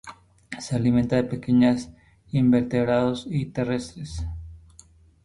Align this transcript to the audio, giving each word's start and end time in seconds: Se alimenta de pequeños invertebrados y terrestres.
Se 0.57 0.75
alimenta 0.75 1.15
de 1.17 1.25
pequeños 1.25 1.89
invertebrados 2.31 3.27
y 3.29 3.45
terrestres. 3.45 4.25